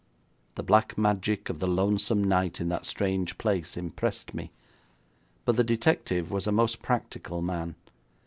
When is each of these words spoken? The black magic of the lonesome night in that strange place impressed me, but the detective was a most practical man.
The 0.55 0.63
black 0.63 0.97
magic 0.97 1.47
of 1.47 1.59
the 1.59 1.67
lonesome 1.67 2.23
night 2.23 2.59
in 2.59 2.69
that 2.69 2.87
strange 2.87 3.37
place 3.37 3.77
impressed 3.77 4.33
me, 4.33 4.49
but 5.45 5.57
the 5.57 5.63
detective 5.63 6.31
was 6.31 6.47
a 6.47 6.51
most 6.51 6.81
practical 6.81 7.43
man. 7.43 7.75